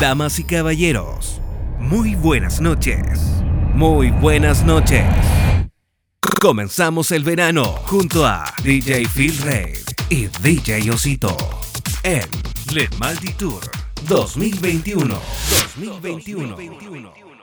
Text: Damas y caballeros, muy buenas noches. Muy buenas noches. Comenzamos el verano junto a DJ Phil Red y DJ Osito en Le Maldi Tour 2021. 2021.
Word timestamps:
Damas 0.00 0.38
y 0.38 0.44
caballeros, 0.44 1.40
muy 1.78 2.14
buenas 2.16 2.60
noches. 2.60 3.18
Muy 3.72 4.10
buenas 4.10 4.62
noches. 4.62 5.06
Comenzamos 6.38 7.12
el 7.12 7.24
verano 7.24 7.64
junto 7.64 8.26
a 8.26 8.44
DJ 8.62 9.06
Phil 9.08 9.34
Red 9.38 9.78
y 10.10 10.26
DJ 10.26 10.90
Osito 10.90 11.34
en 12.02 12.28
Le 12.74 12.90
Maldi 12.98 13.32
Tour 13.32 13.62
2021. 14.06 15.18
2021. 15.78 17.35